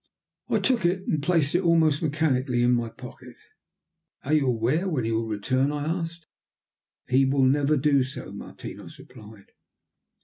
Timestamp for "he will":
5.03-5.27, 7.07-7.43